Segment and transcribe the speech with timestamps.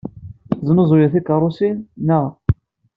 [0.49, 2.25] Tesnuzuyem tikeṛṛusin, naɣ?